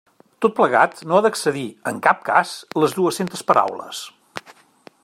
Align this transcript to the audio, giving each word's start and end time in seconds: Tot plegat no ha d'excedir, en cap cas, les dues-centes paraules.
Tot 0.43 0.53
plegat 0.59 1.03
no 1.11 1.19
ha 1.19 1.23
d'excedir, 1.25 1.67
en 1.91 2.01
cap 2.09 2.25
cas, 2.31 2.55
les 2.85 2.97
dues-centes 2.99 3.47
paraules. 3.53 4.03